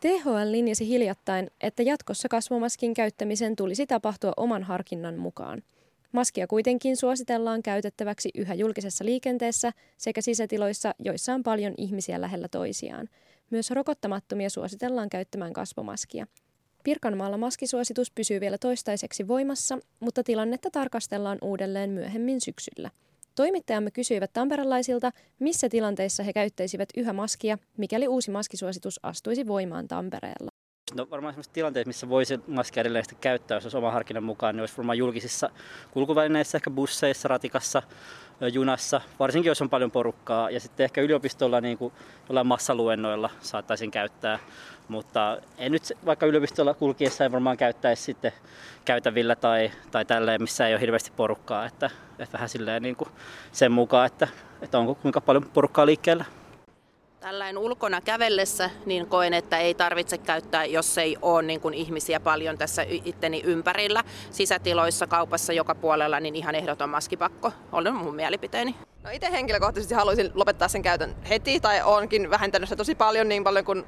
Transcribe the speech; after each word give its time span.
THL 0.00 0.50
linjasi 0.50 0.88
hiljattain, 0.88 1.50
että 1.60 1.82
jatkossa 1.82 2.28
kasvomaskin 2.28 2.94
käyttämisen 2.94 3.56
tulisi 3.56 3.86
tapahtua 3.86 4.32
oman 4.36 4.62
harkinnan 4.62 5.18
mukaan. 5.18 5.62
Maskia 6.12 6.46
kuitenkin 6.46 6.96
suositellaan 6.96 7.62
käytettäväksi 7.62 8.30
yhä 8.34 8.54
julkisessa 8.54 9.04
liikenteessä 9.04 9.72
sekä 9.96 10.20
sisätiloissa, 10.20 10.94
joissa 10.98 11.34
on 11.34 11.42
paljon 11.42 11.74
ihmisiä 11.76 12.20
lähellä 12.20 12.48
toisiaan. 12.48 13.08
Myös 13.50 13.70
rokottamattomia 13.70 14.50
suositellaan 14.50 15.08
käyttämään 15.08 15.52
kasvomaskia. 15.52 16.26
Pirkanmaalla 16.84 17.36
maskisuositus 17.36 18.10
pysyy 18.10 18.40
vielä 18.40 18.58
toistaiseksi 18.58 19.28
voimassa, 19.28 19.78
mutta 20.00 20.24
tilannetta 20.24 20.70
tarkastellaan 20.70 21.38
uudelleen 21.42 21.90
myöhemmin 21.90 22.40
syksyllä. 22.40 22.90
Toimittajamme 23.36 23.90
kysyivät 23.90 24.30
tamperelaisilta, 24.32 25.10
missä 25.38 25.68
tilanteissa 25.68 26.22
he 26.22 26.32
käyttäisivät 26.32 26.88
yhä 26.96 27.12
maskia, 27.12 27.58
mikäli 27.76 28.08
uusi 28.08 28.30
maskisuositus 28.30 29.00
astuisi 29.02 29.46
voimaan 29.46 29.88
Tampereella. 29.88 30.55
No 30.94 31.06
varmaan 31.10 31.34
sellaisessa 31.34 31.54
tilanteessa, 31.54 31.88
missä 31.88 32.08
voisi 32.08 32.40
maskia 32.46 32.80
edelleen 32.80 33.04
käyttää, 33.20 33.56
jos 33.56 33.64
olisi 33.64 33.76
oma 33.76 33.90
harkinnan 33.90 34.24
mukaan, 34.24 34.54
niin 34.54 34.62
olisi 34.62 34.76
varmaan 34.76 34.98
julkisissa 34.98 35.50
kulkuvälineissä, 35.90 36.58
ehkä 36.58 36.70
busseissa, 36.70 37.28
ratikassa, 37.28 37.82
junassa, 38.52 39.00
varsinkin 39.18 39.50
jos 39.50 39.62
on 39.62 39.70
paljon 39.70 39.90
porukkaa. 39.90 40.50
Ja 40.50 40.60
sitten 40.60 40.84
ehkä 40.84 41.00
yliopistolla 41.00 41.60
niin 41.60 41.78
kuin 41.78 41.92
jollain 42.28 42.46
massaluennoilla 42.46 43.30
saattaisin 43.40 43.90
käyttää. 43.90 44.38
Mutta 44.88 45.38
en 45.58 45.72
nyt 45.72 45.92
vaikka 46.06 46.26
yliopistolla 46.26 46.74
kulkiessa 46.74 47.24
ei 47.24 47.32
varmaan 47.32 47.56
käyttäisi 47.56 48.02
sitten 48.02 48.32
käytävillä 48.84 49.36
tai, 49.36 49.70
tai 49.90 50.04
tälleen, 50.04 50.42
missä 50.42 50.66
ei 50.66 50.74
ole 50.74 50.80
hirveästi 50.80 51.12
porukkaa. 51.16 51.66
Että, 51.66 51.90
että 52.18 52.32
vähän 52.32 52.48
silleen 52.48 52.82
niin 52.82 52.96
kuin 52.96 53.10
sen 53.52 53.72
mukaan, 53.72 54.06
että, 54.06 54.28
että 54.62 54.78
onko 54.78 54.94
kuinka 54.94 55.20
paljon 55.20 55.50
porukkaa 55.54 55.86
liikkeellä. 55.86 56.24
Tällainen 57.26 57.58
ulkona 57.58 58.00
kävellessä 58.00 58.70
niin 58.84 59.06
koen, 59.06 59.34
että 59.34 59.58
ei 59.58 59.74
tarvitse 59.74 60.18
käyttää, 60.18 60.64
jos 60.64 60.98
ei 60.98 61.16
ole 61.22 61.42
niin 61.42 61.60
kuin 61.60 61.74
ihmisiä 61.74 62.20
paljon 62.20 62.58
tässä 62.58 62.84
itteni 62.88 63.42
ympärillä. 63.44 64.04
Sisätiloissa, 64.30 65.06
kaupassa, 65.06 65.52
joka 65.52 65.74
puolella, 65.74 66.20
niin 66.20 66.36
ihan 66.36 66.54
ehdoton 66.54 66.88
maskipakko. 66.88 67.52
On 67.72 67.94
mun 67.94 68.14
mielipiteeni. 68.14 68.74
No 69.02 69.10
itse 69.10 69.32
henkilökohtaisesti 69.32 69.94
haluaisin 69.94 70.30
lopettaa 70.34 70.68
sen 70.68 70.82
käytön 70.82 71.14
heti, 71.28 71.60
tai 71.60 71.82
onkin 71.82 72.30
vähentänyt 72.30 72.68
sitä 72.68 72.76
tosi 72.76 72.94
paljon, 72.94 73.28
niin 73.28 73.44
paljon 73.44 73.64
kuin 73.64 73.84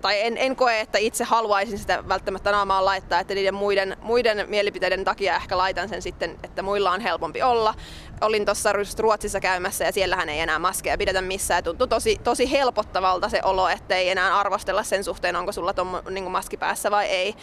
tai 0.00 0.20
en, 0.20 0.38
en 0.38 0.56
koe, 0.56 0.80
että 0.80 0.98
itse 0.98 1.24
haluaisin 1.24 1.78
sitä 1.78 2.08
välttämättä 2.08 2.50
naamaan 2.50 2.84
laittaa, 2.84 3.20
että 3.20 3.34
niiden 3.34 3.54
muiden, 3.54 3.96
muiden 4.02 4.50
mielipiteiden 4.50 5.04
takia 5.04 5.36
ehkä 5.36 5.58
laitan 5.58 5.88
sen 5.88 6.02
sitten, 6.02 6.38
että 6.44 6.62
muilla 6.62 6.90
on 6.90 7.00
helpompi 7.00 7.42
olla. 7.42 7.74
Olin 8.20 8.44
tuossa 8.44 8.72
Ruotsissa 8.98 9.40
käymässä 9.40 9.84
ja 9.84 9.92
siellähän 9.92 10.28
ei 10.28 10.40
enää 10.40 10.58
maskeja 10.58 10.98
pidetä 10.98 11.22
missään 11.22 11.58
ja 11.58 11.62
tuntui 11.62 11.88
tosi, 11.88 12.20
tosi 12.24 12.50
helpottavalta 12.50 13.28
se 13.28 13.40
olo, 13.44 13.68
että 13.68 13.96
ei 13.96 14.10
enää 14.10 14.38
arvostella 14.38 14.82
sen 14.82 15.04
suhteen, 15.04 15.36
onko 15.36 15.52
sulla 15.52 15.72
tuon 15.72 16.02
niin 16.10 16.30
maski 16.30 16.56
päässä 16.56 16.90
vai 16.90 17.06
ei. 17.06 17.34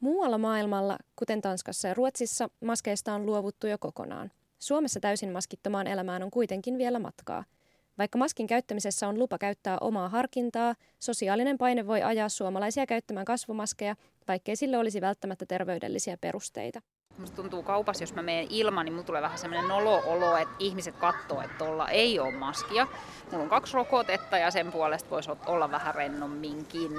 Muualla 0.00 0.38
maailmalla, 0.38 0.96
kuten 1.16 1.42
Tanskassa 1.42 1.88
ja 1.88 1.94
Ruotsissa, 1.94 2.48
maskeista 2.64 3.14
on 3.14 3.26
luovuttu 3.26 3.66
jo 3.66 3.78
kokonaan. 3.78 4.30
Suomessa 4.58 5.00
täysin 5.00 5.32
maskittomaan 5.32 5.86
elämään 5.86 6.22
on 6.22 6.30
kuitenkin 6.30 6.78
vielä 6.78 6.98
matkaa– 6.98 7.44
vaikka 7.98 8.18
maskin 8.18 8.46
käyttämisessä 8.46 9.08
on 9.08 9.18
lupa 9.18 9.38
käyttää 9.38 9.78
omaa 9.80 10.08
harkintaa, 10.08 10.74
sosiaalinen 11.00 11.58
paine 11.58 11.86
voi 11.86 12.02
ajaa 12.02 12.28
suomalaisia 12.28 12.86
käyttämään 12.86 13.26
kasvomaskeja, 13.26 13.96
vaikkei 14.28 14.56
sille 14.56 14.78
olisi 14.78 15.00
välttämättä 15.00 15.46
terveydellisiä 15.46 16.16
perusteita. 16.20 16.82
Musta 17.18 17.36
tuntuu 17.36 17.62
kaupassa, 17.62 18.02
jos 18.02 18.14
mä 18.14 18.22
menen 18.22 18.46
ilman, 18.50 18.84
niin 18.84 18.92
mulla 18.92 19.06
tulee 19.06 19.22
vähän 19.22 19.38
semmoinen 19.38 19.68
nolo-olo, 19.68 20.36
että 20.36 20.54
ihmiset 20.58 20.96
katsoo, 20.96 21.42
että 21.42 21.58
tuolla 21.58 21.88
ei 21.88 22.18
ole 22.18 22.32
maskia. 22.32 22.86
Mulla 23.30 23.44
on 23.44 23.50
kaksi 23.50 23.74
rokotetta 23.74 24.38
ja 24.38 24.50
sen 24.50 24.72
puolesta 24.72 25.10
voisi 25.10 25.30
olla 25.46 25.70
vähän 25.70 25.94
rennomminkin. 25.94 26.90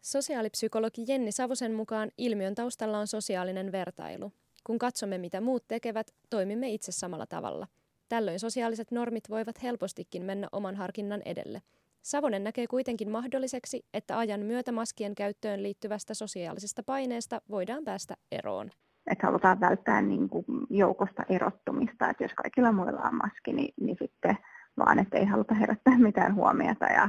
Sosiaalipsykologi 0.00 1.04
Jenni 1.08 1.32
Savosen 1.32 1.72
mukaan 1.72 2.10
ilmiön 2.18 2.54
taustalla 2.54 2.98
on 2.98 3.06
sosiaalinen 3.06 3.72
vertailu. 3.72 4.32
Kun 4.64 4.78
katsomme, 4.78 5.18
mitä 5.18 5.40
muut 5.40 5.64
tekevät, 5.68 6.14
toimimme 6.30 6.68
itse 6.68 6.92
samalla 6.92 7.26
tavalla– 7.26 7.66
Tällöin 8.10 8.40
sosiaaliset 8.40 8.90
normit 8.90 9.30
voivat 9.30 9.62
helpostikin 9.62 10.22
mennä 10.22 10.48
oman 10.52 10.76
harkinnan 10.76 11.22
edelle. 11.24 11.62
Savonen 12.02 12.44
näkee 12.44 12.66
kuitenkin 12.66 13.10
mahdolliseksi, 13.10 13.84
että 13.94 14.18
ajan 14.18 14.40
myötä 14.40 14.72
maskien 14.72 15.14
käyttöön 15.14 15.62
liittyvästä 15.62 16.14
sosiaalisesta 16.14 16.82
paineesta 16.82 17.40
voidaan 17.50 17.84
päästä 17.84 18.14
eroon. 18.32 18.70
Että 19.10 19.26
halutaan 19.26 19.60
välttää 19.60 20.02
niin 20.02 20.28
kuin 20.28 20.44
joukosta 20.70 21.22
erottumista, 21.28 22.10
että 22.10 22.24
jos 22.24 22.34
kaikilla 22.34 22.72
muilla 22.72 23.00
on 23.00 23.14
maski, 23.14 23.52
niin, 23.52 23.74
niin 23.80 23.96
sitten 24.02 24.38
vaan, 24.78 24.98
että 24.98 25.18
ei 25.18 25.24
haluta 25.24 25.54
herättää 25.54 25.98
mitään 25.98 26.34
huomiota 26.34 26.86
ja 26.86 27.08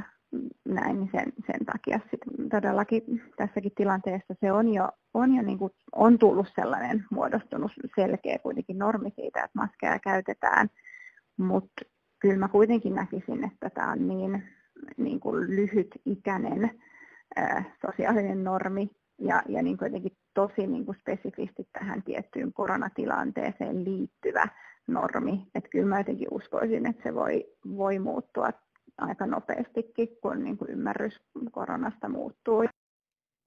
näin, 0.76 1.00
niin 1.00 1.10
sen, 1.12 1.34
sen 1.48 1.66
takia 1.66 2.00
sit 2.12 2.50
todellakin 2.52 3.04
tässäkin 3.38 3.72
tilanteessa 3.76 4.34
se 4.42 4.52
on 4.52 4.74
jo, 4.74 4.90
on 5.14 5.36
jo 5.36 5.42
niin 5.42 5.58
kuin, 5.58 5.74
on 5.96 6.20
tullut 6.20 6.48
sellainen 6.56 7.06
muodostunut 7.12 7.72
selkeä 7.96 8.40
kuitenkin 8.40 8.78
normi 8.78 9.10
siitä, 9.16 9.44
että 9.44 9.60
maskeja 9.60 10.00
käytetään– 10.00 10.70
mutta 11.38 11.86
kyllä 12.20 12.38
mä 12.38 12.48
kuitenkin 12.48 12.96
näkisin, 12.96 13.44
että 13.44 13.70
tämä 13.70 13.92
on 13.92 14.08
niin, 14.08 14.44
niin 14.98 15.20
kuin 15.20 15.56
lyhytikäinen 15.56 16.72
ää, 17.36 17.64
sosiaalinen 17.86 18.44
normi 18.44 18.90
ja, 19.20 19.44
ja 19.48 19.64
niin 19.64 19.78
kuitenkin 19.78 20.18
tosi 20.34 20.68
niin 20.68 20.86
kuin 20.86 20.98
spesifisti 21.00 21.68
tähän 21.74 22.04
tiettyyn 22.04 22.54
koronatilanteeseen 22.54 23.84
liittyvä 23.84 24.48
normi. 24.88 25.48
Että 25.56 25.70
kyllä 25.70 25.88
mä 25.88 26.00
jotenkin 26.00 26.28
uskoisin, 26.32 26.86
että 26.86 27.04
se 27.04 27.16
voi, 27.16 27.46
voi 27.78 28.00
muuttua 28.00 28.50
aika 28.98 29.26
nopeastikin, 29.26 30.18
kun 30.22 30.44
niin 30.44 30.58
kuin 30.58 30.72
ymmärrys 30.72 31.14
koronasta 31.52 32.10
muuttuu. 32.10 32.66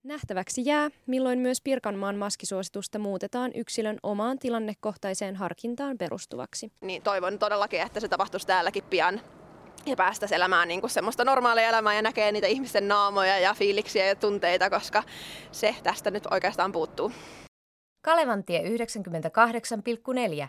Nähtäväksi 0.05 0.62
jää, 0.65 0.91
milloin 1.06 1.38
myös 1.38 1.60
Pirkanmaan 1.60 2.16
maskisuositusta 2.16 2.99
muutetaan 2.99 3.50
yksilön 3.55 3.99
omaan 4.03 4.38
tilannekohtaiseen 4.38 5.37
harkintaan 5.37 5.99
perustuvaksi. 5.99 6.72
Niin 6.81 7.03
toivon 7.03 7.38
todellakin, 7.38 7.81
että 7.81 8.00
se 8.00 8.09
tapahtuisi 8.09 8.47
täälläkin 8.47 8.84
pian 8.91 9.21
ja 9.87 9.97
päästä 9.97 10.27
elämään 10.32 10.69
niin 10.69 10.81
kuin 10.81 10.91
semmoista 10.91 11.25
normaalia 11.25 11.69
elämää 11.69 11.94
ja 11.94 12.03
näkee 12.03 12.32
niitä 12.32 12.47
ihmisten 12.47 12.88
naamoja 12.88 13.38
ja 13.38 13.55
fiiliksiä 13.55 14.06
ja 14.06 14.15
tunteita, 14.15 14.71
koska 14.71 15.03
se 15.53 15.75
tästä 15.82 16.11
nyt 16.11 16.26
oikeastaan 16.31 16.72
puuttuu. 16.72 17.12
Kalevantie 18.05 18.62
98,4. 18.62 20.49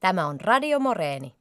Tämä 0.00 0.26
on 0.26 0.40
Radio 0.40 0.78
Moreeni. 0.78 1.34